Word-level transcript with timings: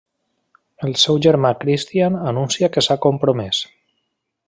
El 0.87 0.95
seu 1.01 1.19
germà 1.27 1.51
Christian 1.65 2.17
anuncia 2.33 2.73
que 2.77 2.85
s'ha 2.87 3.01
compromès. 3.07 3.65